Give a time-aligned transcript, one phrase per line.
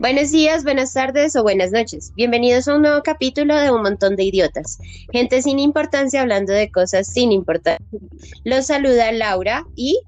[0.00, 2.10] Buenos días, buenas tardes o buenas noches.
[2.16, 4.78] Bienvenidos a un nuevo capítulo de Un montón de idiotas.
[5.12, 7.86] Gente sin importancia hablando de cosas sin importancia.
[8.44, 10.00] Los saluda Laura y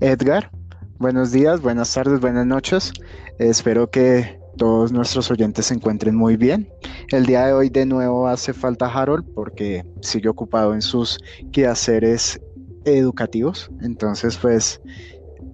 [0.00, 0.50] Edgar.
[0.96, 2.90] Buenos días, buenas tardes, buenas noches.
[3.38, 6.66] Espero que todos nuestros oyentes se encuentren muy bien.
[7.12, 11.18] El día de hoy de nuevo hace falta Harold porque sigue ocupado en sus
[11.52, 12.40] quehaceres
[12.86, 13.70] educativos.
[13.82, 14.80] Entonces, pues,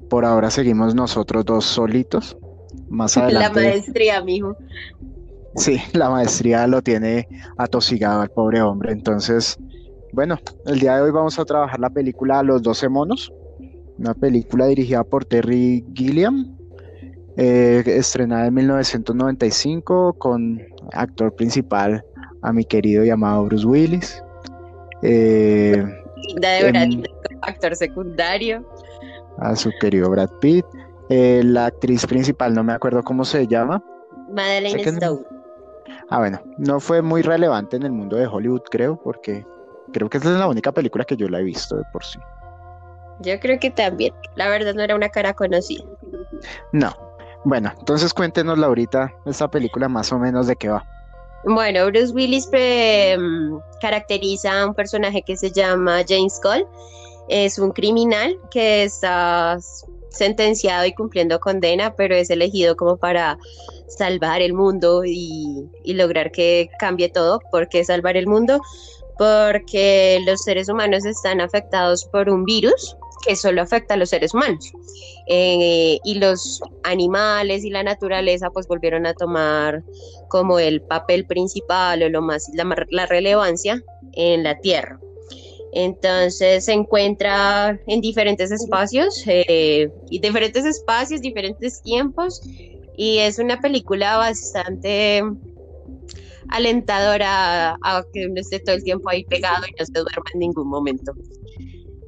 [0.09, 2.37] por ahora seguimos nosotros dos solitos.
[2.89, 3.61] Más adelante.
[3.61, 4.57] La maestría, mijo.
[5.57, 8.93] Sí, la maestría lo tiene atosigado al pobre hombre.
[8.93, 9.57] Entonces,
[10.13, 13.33] bueno, el día de hoy vamos a trabajar la película Los 12 monos,
[13.99, 16.57] una película dirigida por Terry Gilliam,
[17.37, 20.61] eh, estrenada en 1995 con
[20.93, 22.05] actor principal
[22.43, 24.23] a mi querido llamado Bruce Willis.
[25.03, 25.85] Eh,
[26.41, 27.03] de
[27.43, 28.65] actor secundario.
[29.39, 30.65] A su querido Brad Pitt.
[31.09, 33.83] Eh, la actriz principal, no me acuerdo cómo se llama.
[34.31, 35.25] Madeleine Stowe.
[36.11, 39.47] Ah, bueno, no fue muy relevante en el mundo de Hollywood, creo, porque
[39.93, 42.19] creo que esta es la única película que yo la he visto de por sí.
[43.21, 44.13] Yo creo que también.
[44.35, 45.85] La verdad no era una cara conocida.
[46.73, 46.93] No.
[47.45, 50.85] Bueno, entonces cuéntenos, Laurita, esta película más o menos de qué va.
[51.45, 56.67] Bueno, Bruce Willis mm, caracteriza a un personaje que se llama James Cole.
[57.29, 59.59] Es un criminal que está
[60.15, 63.39] sentenciado y cumpliendo condena, pero es elegido como para
[63.89, 67.41] salvar el mundo y, lograr que cambie todo.
[67.51, 68.61] ¿Por qué salvar el mundo?
[69.19, 74.35] Porque los seres humanos están afectados por un virus que solo afecta a los seres
[74.35, 74.73] humanos.
[75.29, 79.83] Eh, y los animales y la naturaleza pues volvieron a tomar
[80.29, 83.83] como el papel principal o lo más, la relevancia
[84.13, 84.99] en la Tierra.
[85.75, 92.41] Entonces se encuentra en diferentes espacios, eh, y diferentes espacios, diferentes tiempos,
[92.97, 95.23] y es una película bastante
[96.49, 100.41] alentadora a, que uno esté todo el tiempo ahí pegado y no se duerma en
[100.41, 101.13] ningún momento.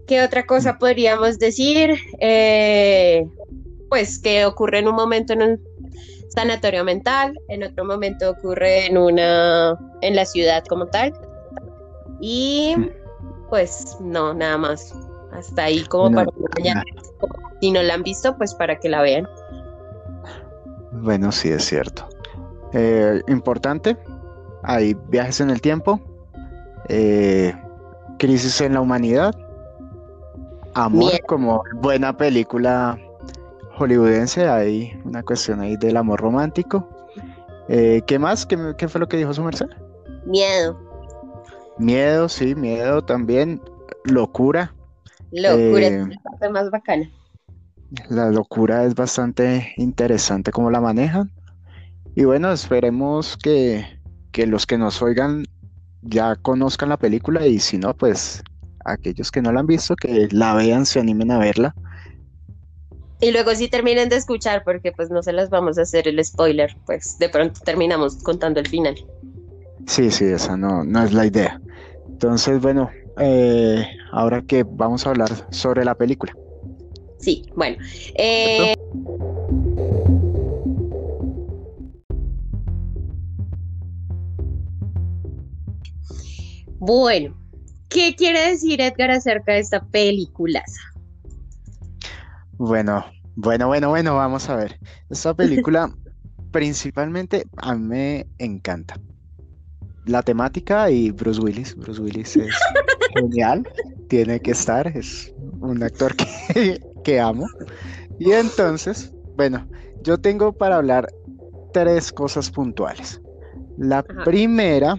[0.06, 1.98] ¿Qué otra cosa podríamos decir?
[2.20, 3.26] Eh,
[3.88, 5.60] pues que ocurre en un momento en un
[6.28, 11.12] sanatorio mental, en otro momento ocurre en una en la ciudad como tal.
[12.20, 12.76] Y
[13.48, 14.94] pues no, nada más.
[15.32, 16.82] Hasta ahí como para mañana.
[17.60, 19.28] Si no la han visto, pues para que la vean.
[20.92, 22.08] Bueno, sí, es cierto.
[22.72, 23.96] Eh, importante,
[24.62, 26.00] hay viajes en el tiempo,
[26.88, 27.54] eh,
[28.18, 29.34] crisis en la humanidad,
[30.74, 32.98] amor como buena película
[33.76, 36.88] hollywoodense, hay una cuestión ahí del amor romántico.
[37.68, 38.46] Eh, ¿Qué más?
[38.46, 39.66] ¿Qué, ¿Qué, fue lo que dijo su merced?
[40.24, 40.78] Miedo.
[41.78, 43.60] Miedo, sí, miedo también.
[44.04, 44.74] Locura.
[45.30, 47.10] Locura es eh, la parte más bacana.
[48.08, 51.30] La locura es bastante interesante cómo la manejan.
[52.14, 53.84] Y bueno, esperemos que,
[54.32, 55.44] que los que nos oigan
[56.02, 58.42] ya conozcan la película y si no, pues
[58.84, 61.74] aquellos que no la han visto, que la vean, se animen a verla.
[63.20, 66.22] Y luego si terminen de escuchar, porque pues no se las vamos a hacer el
[66.24, 68.94] spoiler, pues de pronto terminamos contando el final.
[69.86, 71.60] Sí, sí, esa no, no es la idea.
[72.08, 76.32] Entonces, bueno, eh, ahora que vamos a hablar sobre la película.
[77.18, 77.76] Sí, bueno.
[78.16, 78.74] Eh,
[86.78, 87.38] bueno,
[87.88, 90.62] ¿qué quiere decir Edgar acerca de esta película?
[92.58, 93.04] Bueno,
[93.36, 94.78] bueno, bueno, bueno, vamos a ver.
[95.08, 95.90] Esta película
[96.50, 98.98] principalmente a mí me encanta
[100.06, 101.76] la temática y Bruce Willis.
[101.76, 102.54] Bruce Willis es
[103.14, 103.68] genial,
[104.08, 106.14] tiene que estar, es un actor
[107.04, 107.46] que, amo.
[108.18, 109.66] Y entonces, bueno,
[110.02, 111.08] yo tengo para hablar
[111.72, 113.20] tres cosas puntuales.
[113.76, 114.96] La primera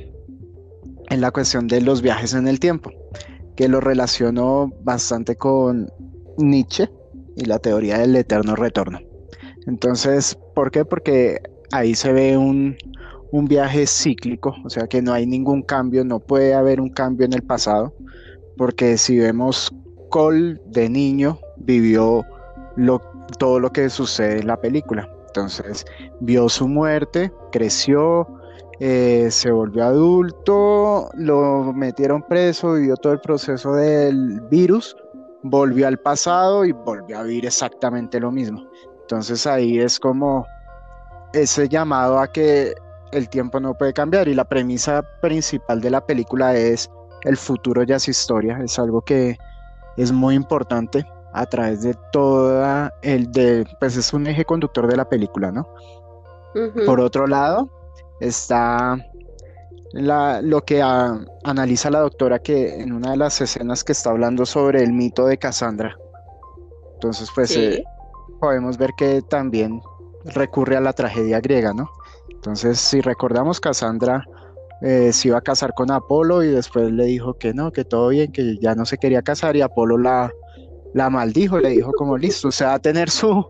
[1.10, 2.92] es la cuestión de los viajes en el tiempo,
[3.56, 5.92] que lo relaciono bastante con
[6.38, 6.90] Nietzsche
[7.36, 9.00] y la teoría del eterno retorno.
[9.66, 10.86] Entonces, ¿por qué?
[10.86, 11.42] Porque
[11.72, 12.78] ahí se ve un,
[13.32, 17.26] un viaje cíclico, o sea que no hay ningún cambio, no puede haber un cambio
[17.26, 17.94] en el pasado,
[18.58, 19.72] porque si vemos
[20.10, 22.26] Cole de niño vivió
[22.76, 23.02] lo,
[23.38, 25.10] todo lo que sucede en la película.
[25.28, 25.86] Entonces
[26.22, 28.28] vio su muerte, creció,
[28.80, 34.96] eh, se volvió adulto, lo metieron preso, vivió todo el proceso del virus,
[35.44, 38.66] volvió al pasado y volvió a vivir exactamente lo mismo.
[39.02, 40.46] Entonces ahí es como
[41.34, 42.74] ese llamado a que
[43.12, 46.90] el tiempo no puede cambiar y la premisa principal de la película es
[47.24, 49.38] el futuro ya es historia, es algo que
[49.98, 54.98] es muy importante a través de toda el de pues es un eje conductor de
[54.98, 55.68] la película, ¿no?
[56.86, 57.70] Por otro lado,
[58.20, 58.98] está
[59.94, 60.82] lo que
[61.44, 65.26] analiza la doctora que en una de las escenas que está hablando sobre el mito
[65.28, 65.96] de Cassandra.
[66.96, 67.84] Entonces, pues eh,
[68.40, 69.82] podemos ver que también
[70.26, 71.90] recurre a la tragedia griega, ¿no?
[72.48, 74.24] Entonces, si recordamos, Cassandra
[74.82, 78.08] eh, se iba a casar con Apolo y después le dijo que no, que todo
[78.08, 80.32] bien, que ya no se quería casar y Apolo la,
[80.94, 83.46] la maldijo, le dijo como listo, o sea, a tener su,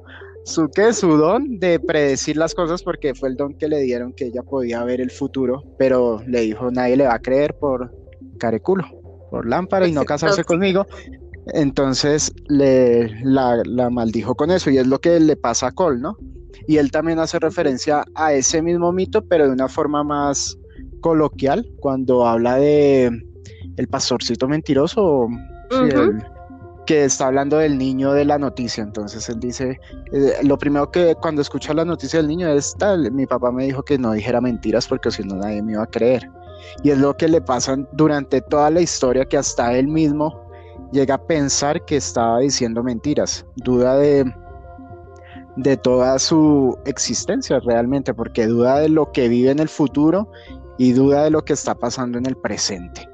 [0.46, 0.94] su, ¿qué?
[0.94, 4.42] su don de predecir las cosas porque fue el don que le dieron que ella
[4.42, 7.96] podía ver el futuro, pero le dijo nadie le va a creer por
[8.40, 8.84] careculo,
[9.30, 10.88] por lámpara y no casarse conmigo.
[11.54, 16.00] Entonces le, la, la, maldijo con eso y es lo que le pasa a Cole,
[16.00, 16.18] ¿no?
[16.66, 20.58] Y él también hace referencia a ese mismo mito, pero de una forma más
[21.02, 23.24] coloquial, cuando habla de
[23.78, 25.28] el pastorcito mentiroso,
[26.88, 28.84] que está hablando del niño de la noticia.
[28.84, 29.80] Entonces él dice,
[30.12, 33.66] eh, lo primero que cuando escucha la noticia del niño es tal, mi papá me
[33.66, 36.30] dijo que no dijera mentiras porque si no nadie me iba a creer.
[36.84, 40.42] Y es lo que le pasa durante toda la historia que hasta él mismo
[40.92, 44.34] llega a pensar que estaba diciendo mentiras, duda de,
[45.58, 50.32] de toda su existencia realmente, porque duda de lo que vive en el futuro
[50.78, 53.10] y duda de lo que está pasando en el presente.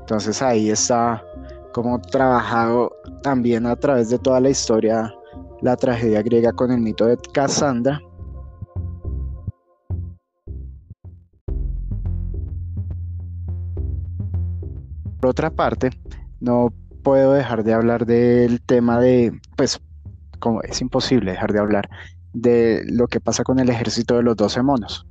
[0.00, 1.24] Entonces ahí está
[1.72, 2.92] como trabajado
[3.22, 5.14] también a través de toda la historia
[5.62, 8.00] la tragedia griega con el mito de Cassandra.
[15.20, 15.90] Por otra parte,
[16.40, 16.72] no
[17.02, 19.80] puedo dejar de hablar del tema de, pues,
[20.38, 21.88] como es imposible dejar de hablar
[22.32, 25.06] de lo que pasa con el ejército de los 12 monos.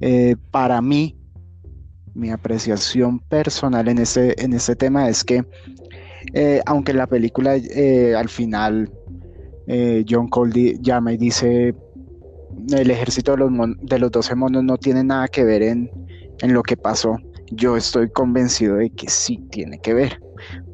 [0.00, 1.16] Eh, para mí,
[2.14, 5.44] mi apreciación personal en este, en este tema es que
[6.34, 8.90] eh, aunque la película eh, al final
[9.66, 11.74] eh, John Cole llama y dice
[12.70, 13.50] el ejército de los,
[13.80, 15.90] de los 12 monos no tiene nada que ver en,
[16.40, 17.16] en lo que pasó,
[17.50, 20.20] yo estoy convencido de que sí tiene que ver.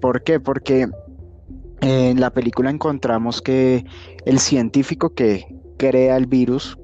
[0.01, 0.41] ¿Por qué?
[0.41, 0.89] Porque
[1.81, 3.85] en la película encontramos que
[4.25, 5.47] el científico que
[5.77, 6.77] crea el virus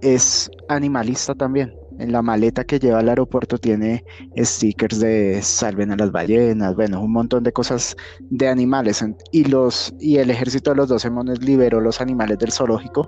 [0.00, 4.04] es animalista también en la maleta que lleva al aeropuerto tiene
[4.36, 7.96] stickers de salven a las ballenas, bueno, un montón de cosas
[8.30, 9.04] de animales.
[9.30, 13.06] Y, los, y el ejército de los 12 monos liberó los animales del zoológico,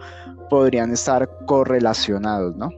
[0.50, 2.70] podrían estar correlacionados, ¿no?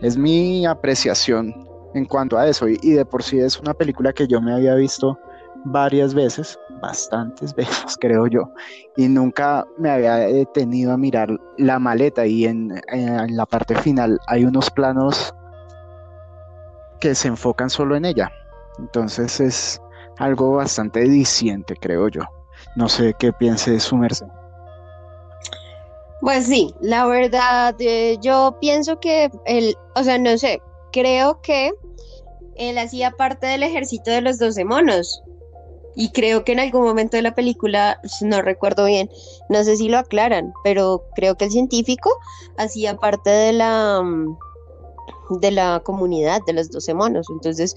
[0.00, 1.54] Es mi apreciación
[1.94, 2.68] en cuanto a eso.
[2.68, 5.18] Y, y de por sí es una película que yo me había visto
[5.64, 8.50] varias veces, bastantes veces creo yo,
[8.96, 11.28] y nunca me había detenido a mirar
[11.58, 12.80] la maleta y en,
[13.28, 15.34] la parte final hay unos planos
[17.00, 18.30] que se enfocan solo en ella.
[18.78, 19.80] Entonces es
[20.18, 22.22] algo bastante diciente, creo yo.
[22.74, 24.26] No sé qué piense su merced.
[26.20, 31.72] Pues sí, la verdad, eh, yo pienso que él, o sea, no sé, creo que
[32.56, 35.22] él hacía parte del ejército de los doce monos.
[35.96, 39.10] Y creo que en algún momento de la película, no recuerdo bien,
[39.48, 42.10] no sé si lo aclaran, pero creo que el científico
[42.58, 44.36] hacía parte de la, mm,
[45.40, 47.26] de la comunidad de los 12 monos.
[47.30, 47.74] Entonces,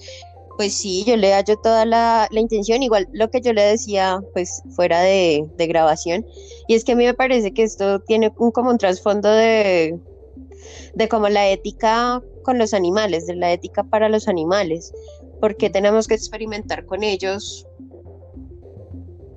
[0.60, 4.62] pues sí, yo le hallo toda la, intención, igual lo que yo le decía, pues
[4.76, 6.26] fuera de, grabación,
[6.68, 9.98] y es que a mí me parece que esto tiene un, como un trasfondo de,
[10.92, 14.92] de como la ética con los animales, de la ética para los animales,
[15.40, 17.66] porque tenemos que experimentar con ellos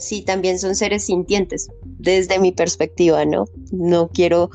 [0.04, 3.46] si también son seres sintientes, desde mi perspectiva, ¿no?
[3.72, 4.50] No quiero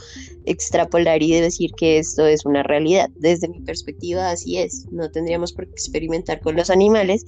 [0.44, 3.10] extrapolar y decir que esto es una realidad.
[3.16, 4.86] Desde mi perspectiva, así es.
[4.90, 7.24] No tendríamos por qué experimentar con los animales.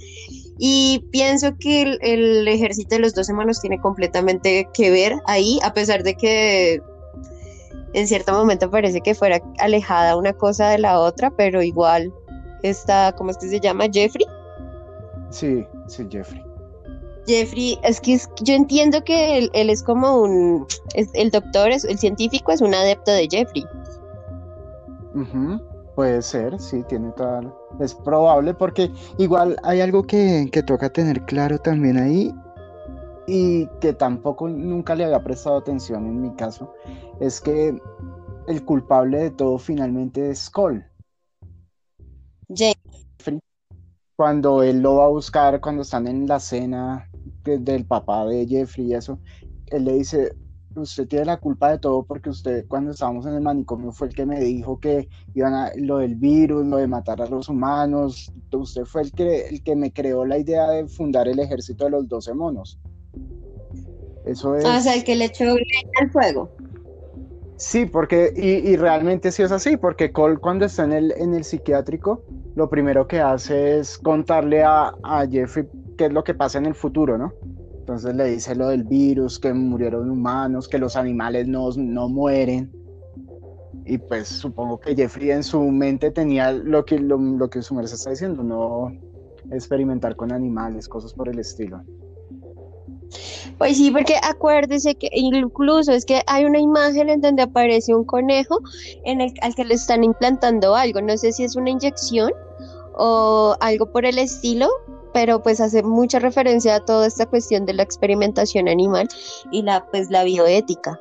[0.59, 5.73] Y pienso que el, ejército de los dos hermanos tiene completamente que ver ahí, a
[5.75, 6.81] pesar de que
[7.93, 12.13] en cierto momento parece que fuera alejada una cosa de la otra, pero igual
[12.63, 13.87] está, ¿cómo es que se llama?
[13.93, 14.27] Jeffrey.
[15.31, 16.50] Sí, sí, Jeffrey.
[17.31, 22.51] Jeffrey, es que yo entiendo que él, es como un, el doctor, es, el científico
[22.51, 23.65] es un adepto de Jeffrey.
[25.95, 27.43] Puede ser, sí, tiene toda,
[27.79, 32.35] es probable porque igual hay algo que, que toca tener claro también ahí
[33.29, 36.75] y que tampoco nunca le había prestado atención en mi caso,
[37.21, 37.81] es que
[38.49, 40.85] el culpable de todo finalmente es Cole.
[42.49, 43.39] Jeffrey.
[44.17, 47.10] Cuando él lo va a buscar, cuando están en la cena
[47.45, 49.19] del papá de Jeffrey y eso,
[49.67, 50.35] él le dice,
[50.77, 54.15] usted tiene la culpa de todo porque usted cuando estábamos en el manicomio fue el
[54.15, 58.33] que me dijo que iban a lo del virus, lo de matar a los humanos,
[58.53, 61.91] usted fue el que, el que me creó la idea de fundar el ejército de
[61.91, 62.79] los 12 monos.
[64.25, 64.65] Eso es...
[64.65, 66.51] Ah, o sea, el que le echó al fuego.
[67.57, 71.45] Sí, porque, y, realmente sí es así, porque Cole cuando está en el, en el
[71.45, 75.67] psiquiátrico, lo primero que hace es contarle a, a Jeffrey
[76.01, 77.35] qué es lo que pasa en el futuro, ¿no?
[77.81, 82.73] Entonces le dice lo del virus, que murieron humanos, que los animales no, no mueren.
[83.85, 87.75] Y pues supongo que Jeffrey en su mente tenía lo que, lo, lo que su
[87.75, 88.91] merced está diciendo, no
[89.51, 91.83] experimentar con animales, cosas por el estilo.
[93.59, 98.07] Pues sí, porque acuérdese que incluso es que hay una imagen en donde aparece un
[98.07, 98.61] conejo
[99.05, 101.03] en el, al que le están implantando algo.
[101.03, 102.33] No sé si es una inyección
[102.95, 104.71] o algo por el estilo,
[105.13, 109.09] pero pues hace mucha referencia a toda esta cuestión de la experimentación animal
[109.51, 110.99] y la pues la bioética.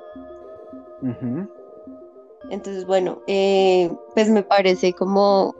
[2.50, 5.56] Entonces, bueno, eh, pues me parece como,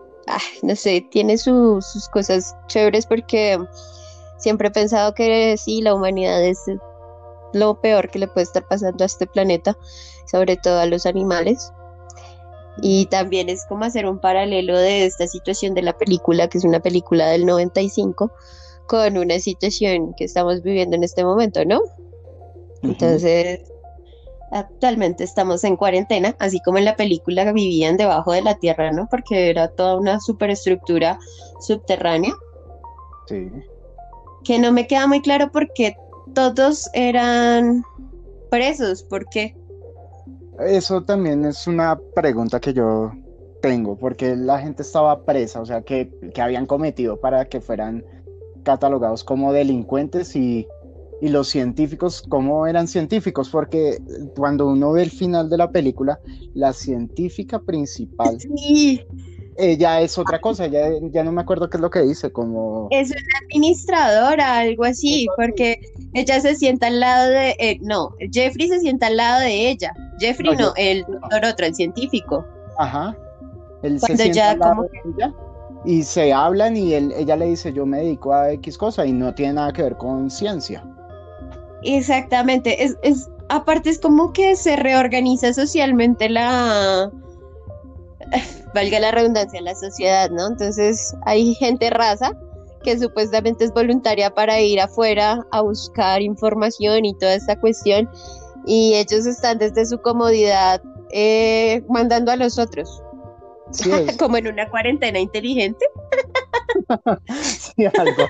[0.64, 3.58] no sé, tiene sus cosas chéveres porque
[4.40, 6.60] Siempre he pensado que sí, la humanidad es
[7.54, 9.78] lo peor que le puede estar pasando a este planeta,
[10.32, 11.74] sobre todo a los animales.
[12.82, 16.64] Y también es como hacer un paralelo de esta situación de la película, que es
[16.64, 18.32] una película del 95,
[18.88, 21.82] con una situación que estamos viviendo en este momento, ¿no?
[22.82, 23.60] Entonces,
[24.52, 29.08] actualmente estamos en cuarentena, así como en la película vivían debajo de la tierra, ¿no?
[29.10, 31.20] Porque era toda una superestructura
[31.60, 32.34] subterránea.
[33.28, 33.52] Sí
[34.44, 35.96] que no me queda muy claro porque
[36.34, 37.84] todos eran
[38.50, 39.56] presos, ¿por qué?
[40.66, 43.12] Eso también es una pregunta que yo
[43.62, 46.12] tengo, porque la gente estaba presa, o sea, que,
[46.42, 48.04] habían cometido para que fueran
[48.64, 50.68] catalogados como delincuentes y,
[51.22, 53.50] y, los científicos, ¿cómo eran científicos?
[53.50, 54.00] Porque
[54.36, 56.20] cuando uno ve el final de la película,
[56.54, 59.06] la científica principal sí
[59.60, 62.88] ella es otra cosa, ya, ya no me acuerdo qué es lo que dice, como...
[62.92, 65.80] Es una administradora, algo así, porque
[66.14, 67.56] ella se sienta al lado de...
[67.60, 69.94] Eh, no, Jeffrey se sienta al lado de ella.
[70.20, 72.46] Jeffrey no, el doctor otro, el científico.
[72.78, 73.16] Ajá.
[73.84, 75.34] Él se lado de ella
[75.86, 79.14] y se hablan y él, ella le dice yo me dedico a X cosa y
[79.14, 80.84] no tiene nada que ver con ciencia.
[81.84, 87.10] Exactamente, es, es aparte es como que se reorganiza socialmente la
[88.74, 90.48] valga la redundancia, la sociedad, ¿no?
[90.48, 92.32] Entonces hay gente raza
[92.84, 98.10] que supuestamente es voluntaria para ir afuera a buscar información y toda esta cuestión
[98.66, 100.82] y ellos están desde su comodidad
[101.12, 103.02] eh, mandando a los otros.
[104.20, 105.86] Como en una cuarentena inteligente.
[107.44, 108.28] sí, algo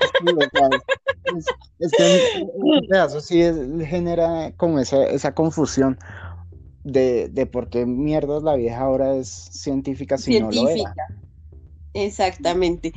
[1.78, 3.42] es, que en, pedazo sí
[3.86, 5.98] genera como esa, esa confusión
[6.84, 10.94] de, por qué mierdas la vieja ahora es científica si no lo era.
[11.92, 12.92] Exactamente.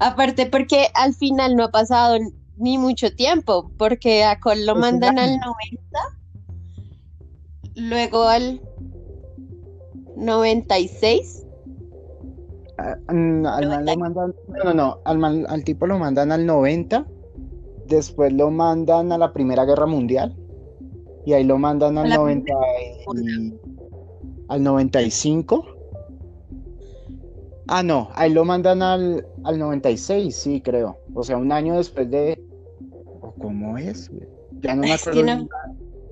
[0.00, 2.18] Aparte porque al final no ha pasado
[2.56, 5.98] ni mucho tiempo, porque a Cole lo mandan al 90,
[7.74, 8.60] luego al
[10.16, 11.42] 96.
[13.08, 17.06] Mm, al, man lo mandan, no, no, al, al tipo lo mandan al 90,
[17.86, 20.36] después lo mandan a la Primera Guerra Mundial
[21.26, 22.52] y ahí lo mandan al, 90
[24.48, 25.66] al 95.
[27.66, 30.98] Ah, no, ahí lo mandan al, al 96, sí, creo.
[31.14, 32.42] O sea, un año después de...
[33.38, 34.10] ¿Cómo es?
[34.60, 35.48] Ya no me acuerdo.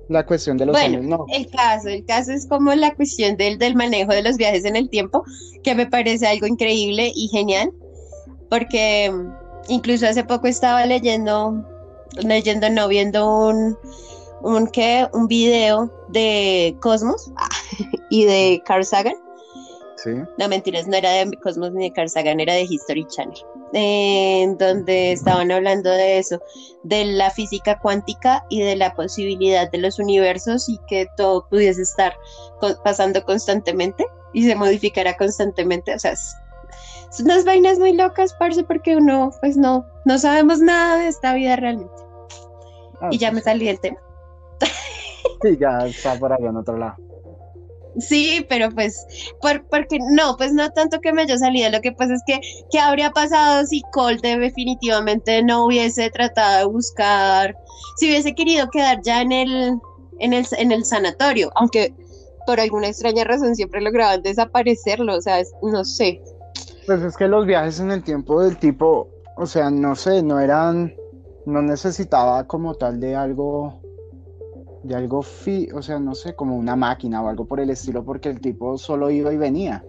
[0.09, 1.25] La cuestión de los años, no.
[1.33, 4.75] El caso, el caso es como la cuestión del, del manejo de los viajes en
[4.75, 5.23] el tiempo,
[5.63, 7.71] que me parece algo increíble y genial,
[8.49, 11.65] porque mm, incluso hace poco estaba leyendo,
[12.21, 13.77] leyendo, no, viendo un,
[14.43, 15.07] un, ¿qué?
[15.13, 17.31] un video de Cosmos
[18.09, 19.15] y de Carl Sagan.
[19.97, 20.11] Sí.
[20.37, 23.37] No, mentiras, no era de Cosmos ni de Carl Sagan, era de History Channel.
[23.71, 26.39] En donde estaban hablando de eso,
[26.83, 31.81] de la física cuántica y de la posibilidad de los universos y que todo pudiese
[31.81, 32.15] estar
[32.83, 35.95] pasando constantemente y se modificara constantemente.
[35.95, 40.97] O sea, son unas vainas muy locas, parce, porque uno, pues no, no sabemos nada
[40.97, 41.93] de esta vida realmente.
[43.01, 43.97] Ah, y ya me salí del tema.
[45.41, 46.95] Sí, ya está por allá en otro lado.
[47.99, 49.05] Sí, pero pues,
[49.41, 52.39] por, porque no, pues no tanto que me haya salido, lo que pasa es que,
[52.71, 57.55] ¿qué habría pasado si Colt definitivamente no hubiese tratado de buscar,
[57.97, 59.79] si hubiese querido quedar ya en el,
[60.19, 61.93] en el, en el sanatorio, aunque
[62.47, 66.21] por alguna extraña razón siempre lograban desaparecerlo, o sea, no sé.
[66.87, 69.07] Pues es que los viajes en el tiempo del tipo,
[69.37, 70.95] o sea, no sé, no eran,
[71.45, 73.82] no necesitaba como tal de algo
[74.83, 78.03] de algo, fi o sea, no sé, como una máquina o algo por el estilo,
[78.03, 79.83] porque el tipo solo iba y venía.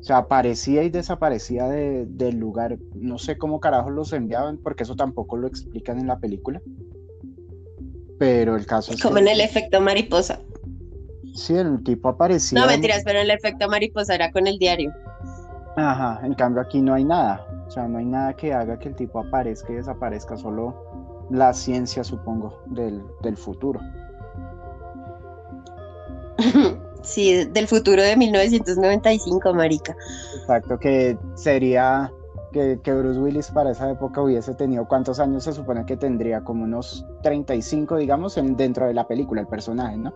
[0.00, 2.76] O sea, aparecía y desaparecía del lugar.
[2.94, 6.60] No sé cómo carajos los enviaban, porque eso tampoco lo explican en la película.
[8.18, 9.02] Pero el caso es.
[9.02, 10.40] Como en el efecto mariposa.
[11.32, 12.60] Sí, el tipo aparecía.
[12.60, 14.92] No, mentiras, pero el efecto mariposa era con el diario.
[15.76, 17.46] Ajá, en cambio aquí no hay nada.
[17.66, 20.93] O sea, no hay nada que haga que el tipo aparezca y desaparezca, solo
[21.30, 23.80] la ciencia, supongo, del, del futuro.
[27.04, 29.94] Sí, del futuro de 1995, marica.
[30.40, 32.10] Exacto, que sería
[32.50, 36.42] que, que, Bruce Willis para esa época hubiese tenido, ¿cuántos años se supone que tendría?
[36.42, 40.14] Como unos 35, digamos, en, dentro de la película, el personaje, ¿no?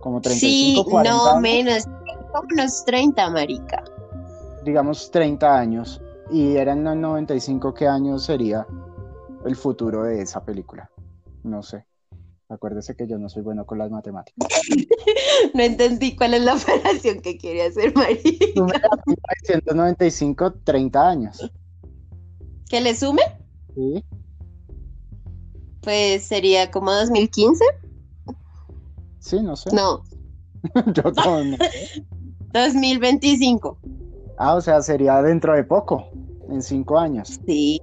[0.00, 1.84] Como 35, sí, no, menos,
[2.32, 3.84] como unos 30, marica.
[4.64, 6.00] Digamos 30 años.
[6.30, 8.66] Y eran los 95, ¿qué años sería
[9.44, 10.90] el futuro de esa película?
[11.42, 11.86] No sé.
[12.48, 14.48] Acuérdese que yo no soy bueno con las matemáticas.
[15.54, 18.46] no entendí cuál es la operación que quiere hacer Marica.
[19.44, 21.50] 195, 30 años.
[22.68, 23.22] ¿Que le sume?
[23.74, 24.04] Sí.
[25.82, 27.64] Pues sería como 2015.
[29.18, 29.70] Sí, no sé.
[29.74, 30.02] No.
[30.94, 31.56] yo no,
[32.52, 33.78] 2025.
[34.38, 36.08] Ah, o sea, sería dentro de poco,
[36.48, 37.40] en cinco años.
[37.46, 37.80] Sí.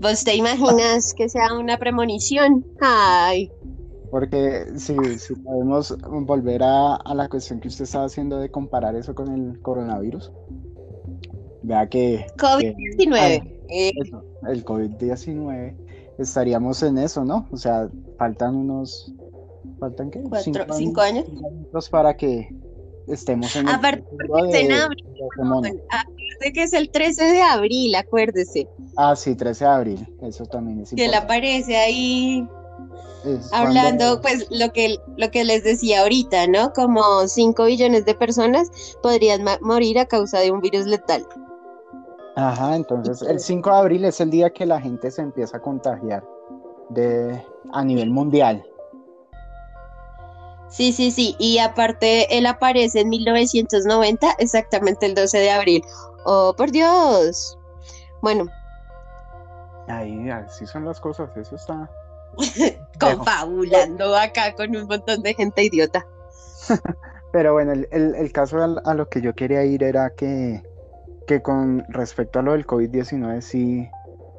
[0.00, 2.64] ¿Vos te imaginas que sea una premonición?
[2.80, 3.50] Ay.
[4.10, 8.96] Porque si, si podemos volver a, a, la cuestión que usted estaba haciendo de comparar
[8.96, 10.32] eso con el coronavirus,
[11.62, 12.26] vea que...
[12.38, 13.58] COVID-19.
[14.48, 15.76] el COVID-19,
[16.18, 17.46] estaríamos en eso, ¿no?
[17.50, 19.12] O sea, faltan unos...
[19.78, 20.22] ¿Faltan qué?
[20.22, 21.26] Cuatro, cinco, años.
[21.28, 22.48] años para que
[23.10, 25.06] estemos en Aparte, el de, en abril,
[26.40, 28.68] de que es el 13 de abril, acuérdese.
[28.96, 30.96] Ah, sí, 13 de abril, eso también es importante.
[30.96, 32.48] Que él aparece ahí
[33.52, 36.72] hablando, pues lo que, lo que les decía ahorita, ¿no?
[36.72, 38.70] Como 5 billones de personas
[39.02, 41.26] podrían morir a causa de un virus letal.
[42.36, 45.60] Ajá, entonces el 5 de abril es el día que la gente se empieza a
[45.60, 46.24] contagiar
[46.90, 47.42] de,
[47.72, 48.64] a nivel mundial.
[50.68, 51.34] Sí, sí, sí.
[51.38, 55.84] Y aparte, él aparece en 1990, exactamente el 12 de abril.
[56.24, 57.58] Oh, por Dios.
[58.20, 58.46] Bueno.
[59.88, 61.90] Ahí, así son las cosas, eso está.
[63.00, 66.06] Confabulando acá con un montón de gente idiota.
[67.32, 70.62] Pero bueno, el, caso a, lo que yo quería ir era que,
[71.26, 73.88] que con respecto a lo del COVID-19 sí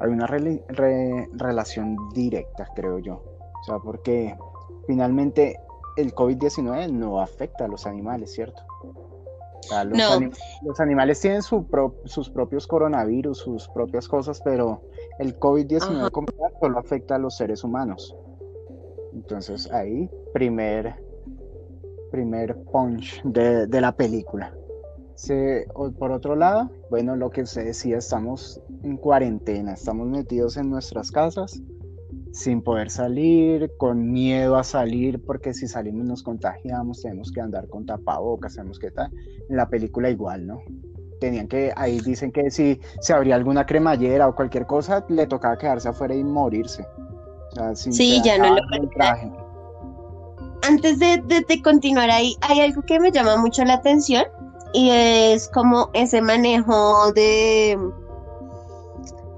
[0.00, 3.22] hay una relación directa, creo yo.
[3.60, 4.36] O sea, porque
[4.86, 5.56] finalmente
[5.96, 8.62] el COVID-19 no afecta a los animales, ¿cierto?
[9.84, 10.30] los, no.
[10.62, 14.82] los, animales tienen sus propios coronavirus, sus propias cosas, pero
[15.18, 16.10] el COVID-19
[16.60, 18.16] solo afecta a los seres humanos.
[19.12, 20.94] Entonces ahí, primer,
[22.10, 24.54] primer punch de, de la película.
[25.14, 25.66] Se,
[25.98, 31.10] por otro lado, bueno, lo que se decía, estamos en cuarentena, estamos metidos en nuestras
[31.10, 31.62] casas
[32.32, 37.68] sin poder salir, con miedo a salir, porque si salimos nos contagiamos, tenemos que andar
[37.68, 39.10] con tapabocas, tenemos que estar.
[39.48, 40.62] En la película igual, ¿no?
[41.20, 45.58] Tenían que, ahí dicen que si se abría alguna cremallera o cualquier cosa, le tocaba
[45.58, 46.86] quedarse afuera y morirse.
[47.74, 49.30] sí, ya no lo traje.
[50.62, 54.24] Antes de, de continuar ahí, hay algo que me llama mucho la atención
[54.72, 57.78] y es como ese manejo de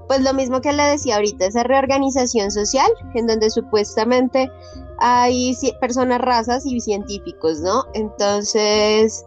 [0.07, 4.51] pues lo mismo que le decía ahorita, esa reorganización social en donde supuestamente
[4.99, 7.85] hay personas razas y científicos, ¿no?
[7.93, 9.25] Entonces,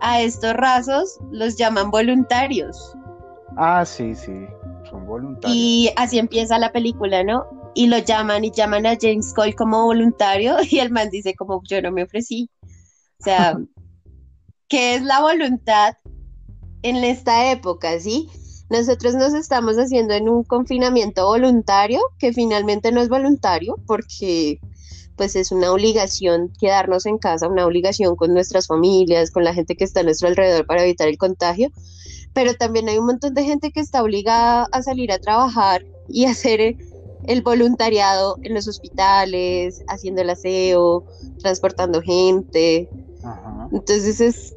[0.00, 2.94] a estos razos los llaman voluntarios.
[3.56, 4.46] Ah, sí, sí,
[4.88, 5.56] son voluntarios.
[5.56, 7.44] Y así empieza la película, ¿no?
[7.74, 11.62] Y lo llaman y llaman a James Cole como voluntario y el man dice como
[11.64, 12.50] yo no me ofrecí.
[13.20, 13.56] O sea,
[14.68, 15.94] ¿qué es la voluntad
[16.82, 18.28] en esta época, sí?
[18.72, 24.60] Nosotros nos estamos haciendo en un confinamiento voluntario, que finalmente no es voluntario porque
[25.14, 29.76] pues es una obligación quedarnos en casa, una obligación con nuestras familias, con la gente
[29.76, 31.68] que está a nuestro alrededor para evitar el contagio,
[32.32, 36.24] pero también hay un montón de gente que está obligada a salir a trabajar y
[36.24, 36.76] hacer
[37.26, 41.04] el voluntariado en los hospitales, haciendo el aseo,
[41.40, 42.88] transportando gente.
[43.70, 44.54] Entonces es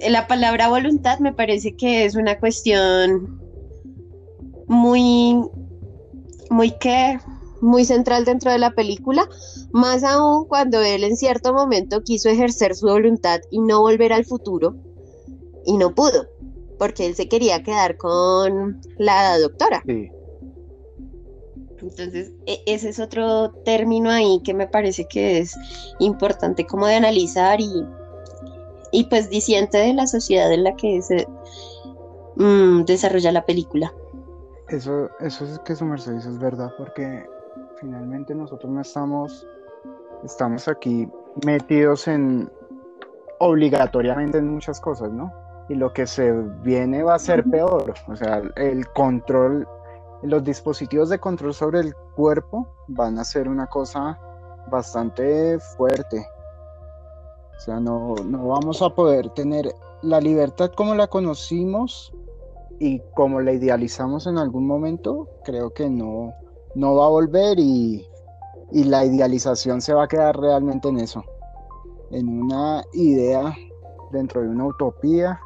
[0.00, 3.40] la palabra voluntad me parece que es una cuestión
[4.66, 5.36] muy,
[6.50, 7.18] muy que,
[7.60, 9.28] muy central dentro de la película,
[9.72, 14.24] más aún cuando él en cierto momento quiso ejercer su voluntad y no volver al
[14.24, 14.76] futuro
[15.64, 16.26] y no pudo,
[16.78, 19.82] porque él se quería quedar con la doctora.
[21.80, 25.54] Entonces, e, ese es otro término ahí que me parece que es
[25.98, 27.84] importante como de analizar y,
[28.94, 31.26] y pues disiente de la sociedad en la que se
[32.36, 33.92] mm, desarrolla la película.
[34.68, 37.26] Eso, eso es que su Mercedes es verdad, porque
[37.80, 39.46] finalmente nosotros no estamos,
[40.22, 41.08] estamos aquí
[41.44, 42.48] metidos en
[43.40, 45.32] obligatoriamente en muchas cosas, ¿no?
[45.68, 47.94] Y lo que se viene va a ser peor.
[48.06, 49.66] O sea, el control,
[50.22, 54.16] los dispositivos de control sobre el cuerpo van a ser una cosa
[54.70, 56.24] bastante fuerte.
[57.64, 62.12] Sea, no, no vamos a poder tener la libertad como la conocimos
[62.78, 66.34] y como la idealizamos en algún momento, creo que no,
[66.74, 68.06] no va a volver y,
[68.70, 71.24] y la idealización se va a quedar realmente en eso,
[72.10, 73.54] en una idea
[74.12, 75.40] dentro de una utopía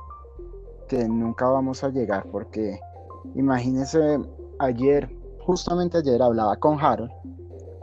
[0.88, 2.80] que nunca vamos a llegar, porque
[3.36, 4.18] imagínense,
[4.58, 5.08] ayer,
[5.46, 7.12] justamente ayer hablaba con Harold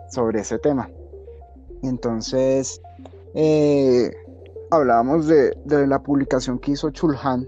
[0.10, 0.90] sobre ese tema.
[1.84, 2.82] Entonces,
[3.34, 4.12] eh,
[4.72, 7.48] hablábamos de, la publicación que hizo Chulhan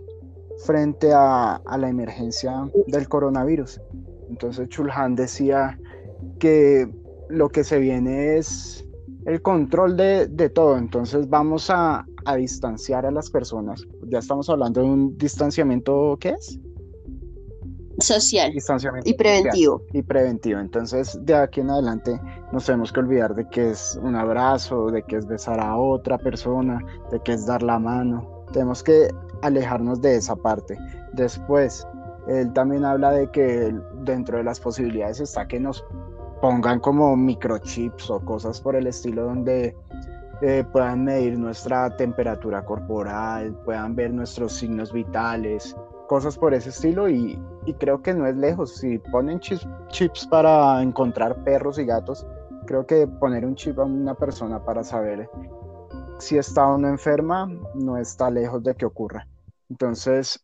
[0.66, 3.82] frente a, la emergencia del coronavirus.
[4.30, 5.80] Entonces Chulhan decía
[6.40, 6.90] que
[7.30, 8.86] lo que se viene es
[9.26, 10.78] el control de, todo.
[10.78, 13.86] Entonces vamos a, a, distanciar a las personas.
[14.08, 16.60] Ya estamos hablando de un distanciamiento, ¿qué es?
[18.00, 18.54] Social
[19.04, 19.82] y preventivo.
[19.94, 20.60] y preventivo.
[20.60, 22.20] Entonces, de aquí en adelante
[22.52, 26.18] nos tenemos que olvidar de que es un abrazo, de que es besar a otra
[26.18, 26.80] persona,
[27.12, 28.46] de que es dar la mano.
[28.54, 29.10] Tenemos que
[29.42, 30.78] alejarnos de esa parte.
[31.14, 31.86] Después,
[32.28, 35.84] él también habla de que dentro de las posibilidades está que nos
[36.42, 39.76] pongan como microchips o cosas por el estilo donde
[40.42, 45.76] eh, puedan medir nuestra temperatura corporal, puedan ver nuestros signos vitales,
[46.08, 47.40] cosas por ese estilo y,
[47.80, 48.78] creo que no es lejos.
[48.78, 52.26] Si ponen chips, para encontrar perros y gatos,
[52.66, 55.30] creo que poner un chip a una persona para saber
[56.20, 59.28] si está o no enferma no está lejos de que ocurra.
[59.70, 60.44] Entonces,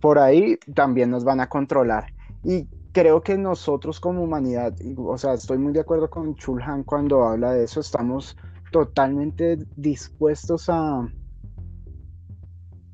[0.00, 2.06] por ahí también nos van a controlar.
[2.44, 7.24] Y creo que nosotros como humanidad, o sea, estoy muy de acuerdo con Chulhan cuando
[7.24, 8.36] habla de eso, estamos
[8.72, 11.08] totalmente dispuestos a,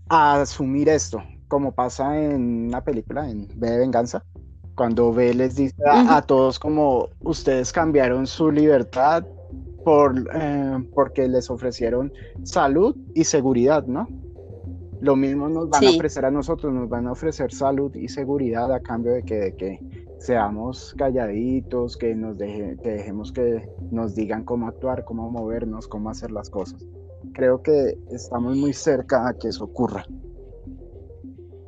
[0.08, 4.24] a asumir esto como pasa en una película, en B de Venganza,
[4.74, 9.24] cuando B les dice a, todos como ustedes cambiaron su libertad
[9.84, 14.06] por, eh, porque les ofrecieron salud y seguridad, ¿no?
[15.00, 18.72] Lo mismo nos van a ofrecer a nosotros, nos van a ofrecer salud y seguridad
[18.72, 19.80] a cambio de que, que
[20.18, 26.10] seamos calladitos, que nos deje, que dejemos que nos digan cómo actuar, cómo movernos, cómo
[26.10, 26.84] hacer las cosas.
[27.32, 30.04] Creo que estamos muy cerca a que eso ocurra.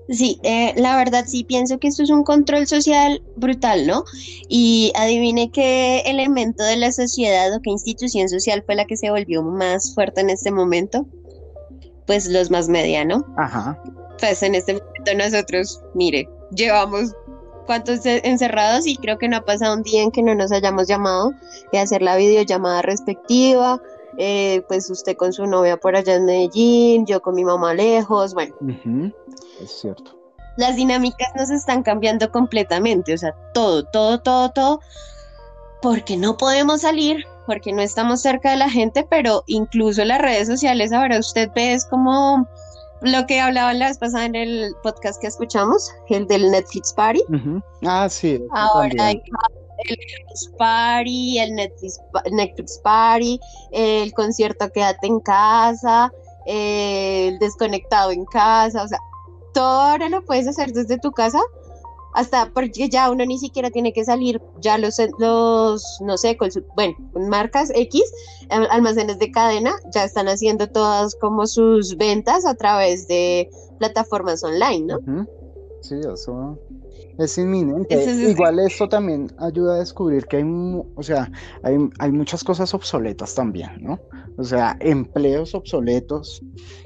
[0.09, 4.05] Sí, eh, la verdad sí pienso que esto es un control social brutal, ¿no?
[4.49, 9.11] Y adivine qué elemento de la sociedad o qué institución social fue la que se
[9.11, 11.07] volvió más fuerte en este momento.
[12.07, 13.23] Pues los más media, ¿no?
[13.37, 13.83] Ajá.
[14.19, 17.15] Pues en este momento nosotros, mire, llevamos
[17.67, 20.89] cuántos encerrados y creo que no ha pasado un día en que no nos hayamos
[20.89, 21.33] llamado
[21.71, 23.79] y hacer la videollamada respectiva,
[24.17, 28.33] eh, pues usted con su novia por allá en Medellín, yo con mi mamá lejos,
[28.33, 28.55] bueno.
[29.63, 30.17] Es cierto.
[30.57, 34.81] Las dinámicas nos están cambiando completamente, o sea, todo, todo, todo, todo,
[35.81, 40.49] porque no podemos salir, porque no estamos cerca de la gente, pero incluso las redes
[40.49, 42.47] sociales, ahora usted ve, es como
[43.03, 47.23] lo que hablaban la vez pasada en el podcast que escuchamos, el del Netflix Party.
[47.87, 48.43] Ah, sí.
[48.53, 49.23] Ahora hay
[49.87, 52.01] el Netflix Party, el Netflix,
[52.33, 53.41] Netflix Party,
[53.71, 56.13] el concierto Quédate en casa,
[56.47, 58.99] el desconectado en casa, o sea,
[59.59, 61.41] todo ahora lo puedes hacer desde tu casa,
[62.15, 66.49] hasta porque ya uno ni siquiera tiene que salir, ya los, los no sé, con
[66.77, 66.95] bueno,
[67.29, 68.05] marcas X,
[68.71, 74.87] almacenes de cadena, ya están haciendo todas como sus ventas a través de plataformas online,
[74.87, 75.27] ¿no?
[75.81, 76.57] Sí, eso
[77.19, 78.31] es inminente.
[78.31, 81.31] Igual esto también ayuda a descubrir que hay, o sea,
[81.65, 83.99] hay, hay, muchas cosas obsoletas también, ¿no?
[84.37, 86.41] O sea, empleos obsoletos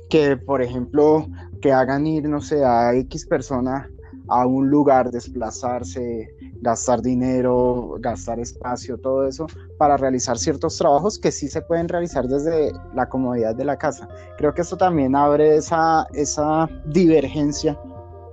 [0.09, 1.27] que, por ejemplo,
[1.63, 3.89] que hagan ir, no sé, a X persona
[4.29, 6.29] a un lugar, desplazarse,
[6.61, 9.47] gastar dinero, gastar espacio, todo eso,
[9.79, 14.09] para realizar ciertos trabajos que sí se pueden realizar desde la comodidad de la casa.
[14.39, 17.79] Creo que esto también abre esa, esa divergencia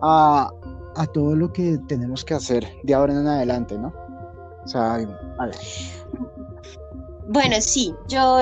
[0.01, 0.51] a,
[0.95, 3.93] a todo lo que tenemos que hacer de ahora en adelante, ¿no?
[4.63, 5.55] O sea, a ver.
[7.29, 8.41] Bueno, sí, yo,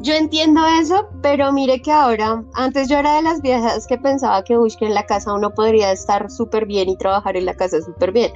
[0.00, 4.44] yo entiendo eso, pero mire que ahora, antes yo era de las viejas que pensaba
[4.44, 7.80] que busque en la casa uno podría estar súper bien y trabajar en la casa
[7.80, 8.32] súper bien.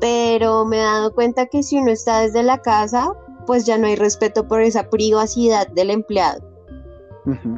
[0.00, 3.12] Pero me he dado cuenta que si uno está desde la casa,
[3.46, 6.40] pues ya no hay respeto por esa privacidad del empleado.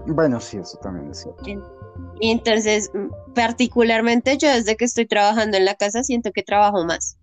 [0.06, 1.42] Bueno, sí, eso también es cierto.
[2.20, 2.90] Y entonces,
[3.34, 7.16] particularmente yo desde que estoy trabajando en la casa siento que trabajo más.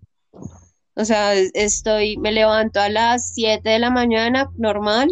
[0.96, 5.08] O sea, estoy, me levanto a las 7 de la mañana, normal,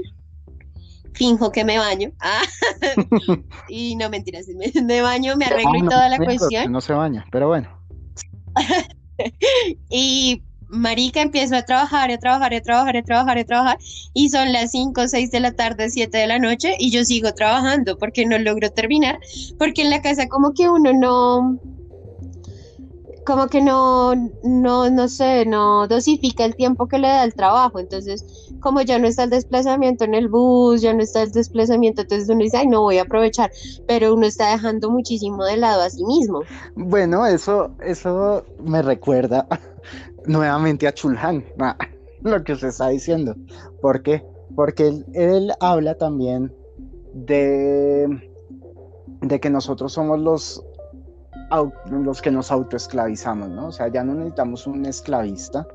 [1.13, 2.13] finjo que me baño.
[2.21, 2.43] Ah,
[3.69, 6.73] y no mentiras, me, me baño, me arreglo y toda la cuestión.
[6.73, 7.69] No se baña, pero bueno.
[9.91, 13.79] y marica, empiezo a trabajar, a trabajar, a trabajar, a trabajar, a trabajar,
[14.15, 17.33] y son las 5, 6 de la tarde, 7 de la noche, y yo sigo
[17.33, 19.19] trabajando porque no logro terminar,
[19.59, 21.59] porque en la casa como que uno no,
[23.29, 27.79] como que no, no, no sé, no dosifica el tiempo que le da el trabajo.
[27.79, 28.25] Entonces,
[28.59, 32.31] como ya no está el desplazamiento en el bus, ya no está el desplazamiento, entonces
[32.31, 33.51] uno dice, ay, no voy a aprovechar,
[33.87, 36.41] pero uno está dejando muchísimo de lado a sí mismo.
[36.75, 39.47] Bueno, eso, eso me recuerda
[40.25, 41.45] nuevamente a Chulhan,
[42.23, 43.37] lo que usted está diciendo.
[43.83, 44.25] ¿Por qué?
[44.57, 46.51] Porque él, él habla también
[47.13, 48.09] de,
[49.21, 50.65] de que nosotros somos los
[51.91, 53.69] los que nos autoesclavizamos, ¿no?
[53.69, 55.67] O sea, ya no necesitamos un esclavista,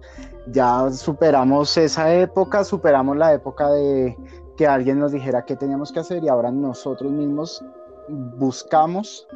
[0.47, 4.15] ya superamos esa época, superamos la época de
[4.57, 7.63] que alguien nos dijera qué teníamos que hacer y ahora nosotros mismos
[8.07, 9.27] buscamos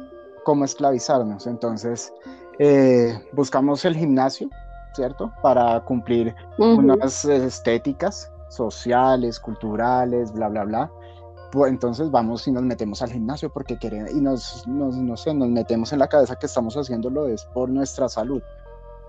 [0.44, 1.46] cómo esclavizarnos.
[1.46, 2.12] Entonces,
[2.58, 4.48] eh, buscamos el gimnasio,
[4.94, 5.32] ¿cierto?
[5.42, 10.90] Para cumplir unas estéticas sociales, culturales, bla, bla, bla.
[11.50, 15.48] Pues entonces vamos y nos metemos al gimnasio porque queremos, y nos, no sé, nos
[15.48, 18.42] metemos en la cabeza que estamos haciéndolo es por nuestra salud.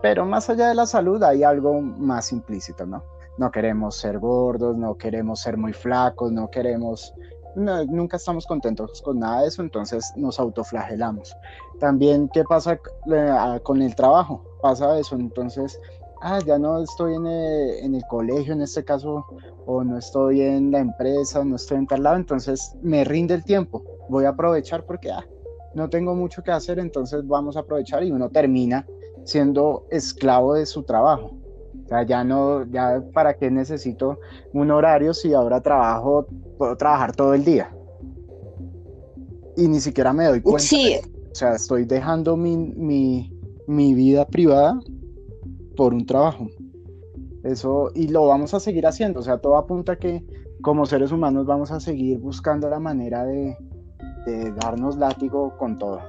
[0.01, 3.03] Pero más allá de la salud hay algo más implícito, ¿no?
[3.37, 7.13] No queremos ser gordos, no queremos ser muy flacos, no queremos,
[7.55, 11.35] nunca estamos contentos con nada de eso, entonces nos autoflagelamos.
[11.79, 12.79] También, ¿qué pasa
[13.13, 14.43] eh, con el trabajo?
[14.61, 15.79] Pasa eso, entonces
[16.21, 19.25] ah, ya no estoy en el, colegio en este caso,
[19.65, 23.43] o no estoy en la empresa, no estoy en tal lado, entonces me rinde el
[23.43, 25.25] tiempo, voy a aprovechar porque ah,
[25.75, 28.85] no tengo mucho que hacer, entonces vamos a aprovechar y uno termina
[29.23, 31.35] siendo esclavo de su trabajo.
[31.85, 34.19] O sea, ya no, ya para qué necesito
[34.53, 36.27] un horario si ahora trabajo,
[36.57, 37.73] puedo trabajar todo el día.
[39.57, 40.61] Y ni siquiera me doy cuenta.
[40.61, 40.99] Sí.
[41.31, 43.33] o sea, estoy dejando mi, mi,
[43.67, 44.79] mi vida privada
[45.79, 46.49] por un trabajo.
[47.45, 50.25] Eso, y lo vamos a seguir haciendo, o sea, todo apunta que
[50.61, 53.55] como seres humanos vamos a seguir buscando la manera de,
[54.61, 56.01] darnos látigo con todo.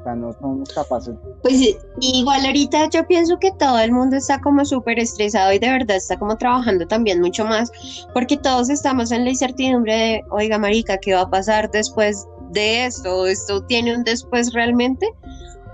[0.00, 1.14] O sea, no somos capaces.
[1.42, 5.70] Pues igual ahorita yo pienso que todo el mundo está como súper estresado y de
[5.70, 7.70] verdad está como trabajando también mucho más,
[8.12, 12.86] porque todos estamos en la incertidumbre de, oiga, Marica, ¿qué va a pasar después de
[12.86, 13.24] esto?
[13.28, 15.06] ¿Esto tiene un después realmente?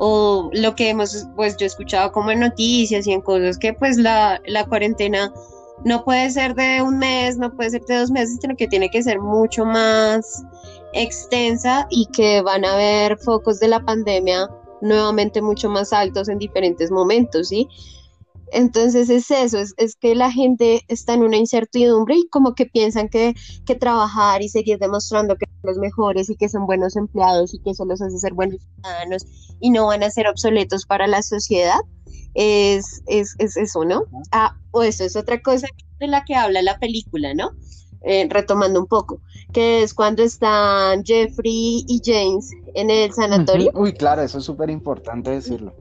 [0.03, 3.75] O lo que hemos, pues yo he escuchado como en noticias y en cosas que
[3.75, 5.31] pues la, la cuarentena
[5.85, 8.89] no puede ser de un mes, no puede ser de dos meses, sino que tiene
[8.89, 10.43] que ser mucho más
[10.95, 14.49] extensa y que van a haber focos de la pandemia
[14.81, 17.69] nuevamente mucho más altos en diferentes momentos, ¿sí?
[18.53, 23.09] Entonces es eso, es, que la gente está en una incertidumbre y como que piensan
[23.09, 23.35] que,
[23.65, 27.61] que, trabajar y seguir demostrando que son los mejores y que son buenos empleados y
[27.61, 29.27] que eso los hace ser buenos ciudadanos
[29.61, 31.79] y no van a ser obsoletos para la sociedad,
[32.35, 34.03] es, es, es eso, ¿no?
[34.33, 37.51] Ah, o eso es otra cosa de la que habla la película, ¿no?
[38.03, 39.21] Eh, retomando un poco,
[39.53, 43.71] que es cuando están Jeffrey y James en el sanatorio.
[43.75, 45.75] Uy, claro, eso es súper importante decirlo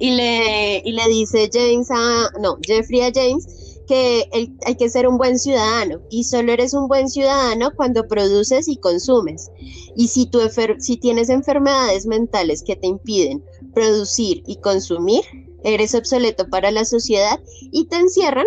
[0.00, 3.46] y, le, y le dice James a, no, Jeffrey a James
[3.88, 4.28] que
[4.66, 8.76] hay que ser un buen ciudadano y solo eres un buen ciudadano cuando produces y
[8.76, 9.50] consumes.
[9.96, 10.40] Y si, tu
[10.78, 15.22] si tienes enfermedades mentales que te impiden producir y consumir,
[15.64, 17.40] eres obsoleto para la sociedad
[17.72, 18.46] y te encierran.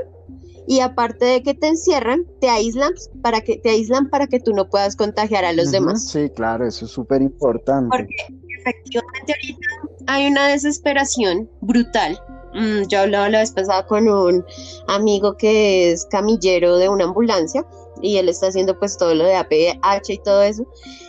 [0.68, 4.54] Y aparte de que te encierran, te aíslan para que te aíslan para que tú
[4.54, 6.08] no puedas contagiar a los demás.
[6.08, 7.90] Sí, claro, eso es súper importante.
[7.90, 8.16] Porque
[8.62, 9.68] efectivamente ahorita
[10.08, 12.22] hay una desesperación brutal.
[12.54, 14.46] Mm, yo hablaba la vez pasada con un
[14.88, 17.66] amigo que es camillero de una ambulancia
[18.02, 20.66] y él está haciendo pues todo lo de APH y todo eso.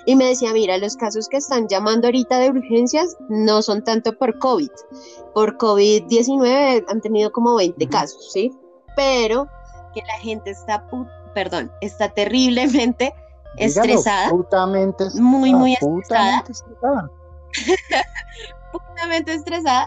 [0.07, 4.17] Y me decía, mira, los casos que están llamando ahorita de urgencias no son tanto
[4.17, 4.71] por COVID.
[5.35, 8.53] Por COVID-19 han tenido como 20 casos, ¿sí?
[8.97, 9.47] Pero
[9.95, 10.87] que la gente está,
[11.35, 13.15] perdón, está terriblemente
[13.57, 14.31] estresada.
[15.15, 16.43] muy, muy estresada.
[16.43, 17.11] Putamente estresada,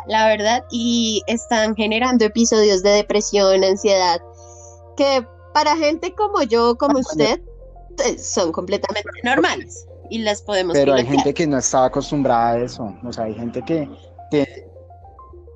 [0.07, 4.21] la verdad, y están generando episodios de depresión, ansiedad,
[4.97, 7.41] que para gente como yo, como usted,
[7.97, 12.59] pues, son completamente normales y las podemos Pero hay gente que no está acostumbrada a
[12.59, 13.89] eso, o sea, hay gente que...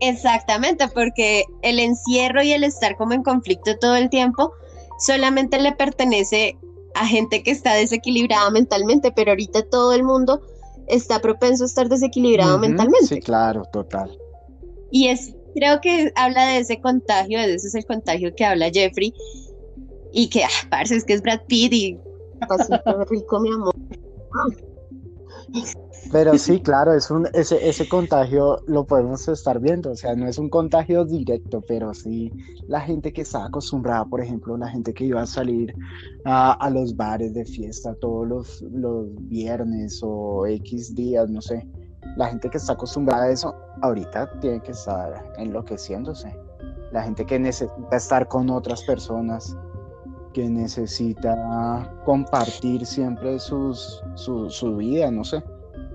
[0.01, 4.53] Exactamente, porque el encierro y el estar como en conflicto todo el tiempo
[4.97, 6.57] solamente le pertenece
[6.95, 10.41] a gente que está desequilibrada mentalmente, pero ahorita todo el mundo
[10.89, 13.07] está propenso a estar desequilibrado mentalmente.
[13.07, 14.17] Sí, claro, total.
[14.91, 18.69] Y es, creo que habla de ese contagio, de ese es el contagio que habla
[18.71, 19.13] Jeffrey,
[20.11, 21.99] Y que, ah, parece es que es Brad Pitt y
[22.47, 23.75] pasito rico, mi amor.
[26.11, 30.27] Pero sí, claro, es un, ese, ese contagio lo podemos estar viendo, o sea, no
[30.27, 32.31] es un contagio directo, pero sí
[32.67, 35.73] la gente que está acostumbrada, por ejemplo, la gente que iba a salir
[36.25, 41.67] a, a los bares de fiesta todos los, los viernes o X días, no sé,
[42.15, 46.35] la gente que está acostumbrada a eso, ahorita tiene que estar enloqueciéndose.
[46.91, 49.55] La gente que necesita estar con otras personas,
[50.33, 55.43] que necesita compartir siempre sus, su, su vida, no sé,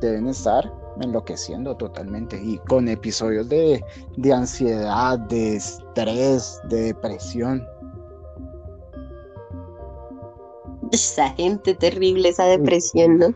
[0.07, 3.85] deben estar enloqueciendo totalmente y con episodios de,
[4.17, 7.67] de ansiedad, de estrés, de depresión.
[10.93, 13.35] Esa gente terrible, esa depresión, ¿no?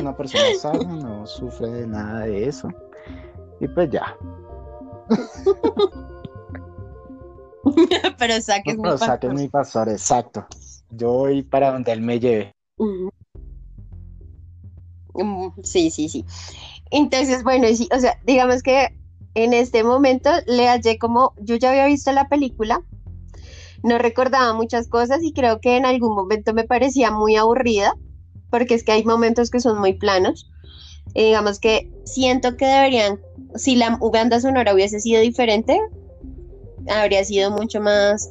[0.00, 2.68] Una persona sana no sufre de nada de eso.
[3.60, 4.16] Y pues ya.
[8.18, 10.46] Pero saques no, pero saques mi pastor, exacto.
[10.90, 12.54] Yo voy para donde él me lleve.
[15.62, 16.24] Sí, sí, sí.
[16.90, 18.88] Entonces, bueno, sí, o sea, digamos que
[19.34, 22.82] en este momento le hallé como, yo ya había visto la película,
[23.82, 27.94] no recordaba muchas cosas y creo que en algún momento me parecía muy aburrida,
[28.50, 30.50] porque es que hay momentos que son muy planos.
[31.14, 33.20] Y digamos que siento que deberían,
[33.54, 35.80] si la banda sonora hubiese sido diferente,
[36.88, 38.28] habría sido mucho más